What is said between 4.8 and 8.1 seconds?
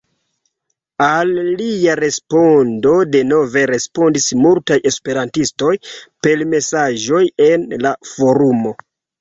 Esperantistoj per mesaĝoj en la